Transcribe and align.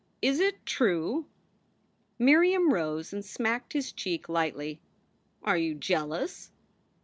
Is 0.19 0.39
it 0.39 0.65
true?" 0.65 1.27
Miriam 2.17 2.73
rose 2.73 3.13
and 3.13 3.23
smacked 3.23 3.73
his 3.73 3.91
cheek 3.91 4.27
lightly. 4.27 4.81
"Are 5.43 5.59
you 5.59 5.75
jealous?" 5.75 6.49